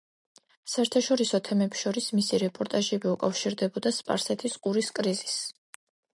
საერთაშორისო 0.75 1.39
თემებს 1.49 1.83
შორის 1.85 2.07
მისი 2.21 2.39
რეპორტაჟები 2.45 3.11
უკავშირდებოდა 3.13 3.93
სპარსეთის 4.01 4.59
ყურის 4.67 4.93
კრიზისს. 4.99 5.39